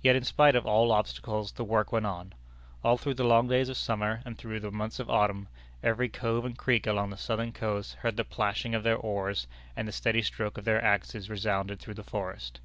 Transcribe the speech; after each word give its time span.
Yet 0.00 0.16
in 0.16 0.24
spite 0.24 0.56
of 0.56 0.64
all 0.64 0.90
obstacles, 0.90 1.52
the 1.52 1.62
work 1.62 1.92
went 1.92 2.06
on. 2.06 2.32
All 2.82 2.96
through 2.96 3.12
the 3.16 3.24
long 3.24 3.48
days 3.48 3.68
of 3.68 3.76
summer, 3.76 4.22
and 4.24 4.38
through 4.38 4.60
the 4.60 4.70
months 4.70 4.98
of 4.98 5.10
autumn, 5.10 5.46
every 5.82 6.08
cove 6.08 6.46
and 6.46 6.56
creek 6.56 6.86
along 6.86 7.10
that 7.10 7.18
southern 7.18 7.52
coast 7.52 7.96
heard 7.96 8.16
the 8.16 8.24
plashing 8.24 8.74
of 8.74 8.82
their 8.82 8.96
oars, 8.96 9.46
and 9.76 9.86
the 9.86 9.92
steady 9.92 10.22
stroke 10.22 10.56
of 10.56 10.64
their 10.64 10.82
axes 10.82 11.28
resounded 11.28 11.80
through 11.80 11.92
the 11.92 12.02
forest. 12.02 12.60